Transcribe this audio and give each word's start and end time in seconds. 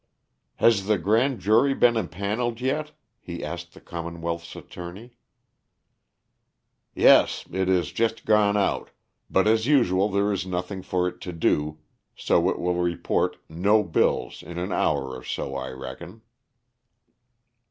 "Has 0.55 0.87
the 0.87 0.97
grand 0.97 1.39
jury 1.41 1.75
been 1.75 1.95
impaneled 1.95 2.59
yet?" 2.59 2.93
he 3.19 3.45
asked 3.45 3.75
the 3.75 3.79
commonwealth's 3.79 4.55
attorney. 4.55 5.13
"Yes; 6.95 7.45
it 7.51 7.67
has 7.67 7.91
just 7.91 8.25
gone 8.25 8.57
out, 8.57 8.89
but 9.29 9.47
as 9.47 9.67
usual 9.67 10.09
there 10.09 10.31
is 10.33 10.43
nothing 10.43 10.81
for 10.81 11.07
it 11.07 11.21
to 11.21 11.31
do, 11.31 11.77
so 12.15 12.49
it 12.49 12.57
will 12.57 12.81
report 12.81 13.37
'no 13.47 13.83
bills' 13.83 14.41
in 14.41 14.57
an 14.57 14.71
hour 14.71 15.15
or 15.15 15.23
so, 15.23 15.55
I 15.55 15.69
reckon." 15.69 16.23